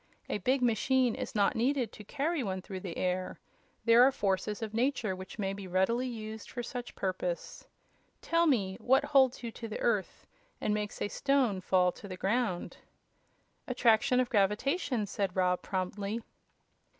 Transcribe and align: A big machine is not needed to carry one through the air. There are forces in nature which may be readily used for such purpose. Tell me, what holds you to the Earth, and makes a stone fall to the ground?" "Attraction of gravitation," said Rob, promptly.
A 0.29 0.39
big 0.39 0.63
machine 0.63 1.13
is 1.13 1.35
not 1.35 1.55
needed 1.55 1.91
to 1.91 2.03
carry 2.03 2.41
one 2.41 2.63
through 2.63 2.79
the 2.79 2.97
air. 2.97 3.39
There 3.85 4.01
are 4.01 4.11
forces 4.11 4.63
in 4.63 4.71
nature 4.73 5.15
which 5.15 5.37
may 5.37 5.53
be 5.53 5.67
readily 5.67 6.07
used 6.07 6.49
for 6.49 6.63
such 6.63 6.95
purpose. 6.95 7.67
Tell 8.19 8.47
me, 8.47 8.77
what 8.79 9.05
holds 9.05 9.43
you 9.43 9.51
to 9.51 9.67
the 9.67 9.79
Earth, 9.79 10.25
and 10.59 10.73
makes 10.73 11.03
a 11.03 11.07
stone 11.07 11.61
fall 11.61 11.91
to 11.91 12.07
the 12.07 12.17
ground?" 12.17 12.77
"Attraction 13.67 14.19
of 14.19 14.31
gravitation," 14.31 15.05
said 15.05 15.35
Rob, 15.35 15.61
promptly. 15.61 16.23